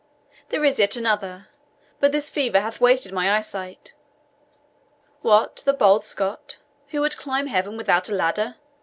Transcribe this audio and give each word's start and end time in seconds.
There 0.49 0.65
is 0.65 0.79
yet 0.79 0.95
another 0.95 1.47
but 1.99 2.11
this 2.11 2.31
fever 2.31 2.59
hath 2.61 2.81
wasted 2.81 3.11
my 3.13 3.37
eyesight. 3.37 3.93
What, 5.21 5.57
the 5.57 5.73
bold 5.73 6.03
Scot, 6.03 6.57
who 6.87 7.01
would 7.01 7.17
climb 7.17 7.45
heaven 7.45 7.77
without 7.77 8.09
a 8.09 8.15
ladder! 8.15 8.55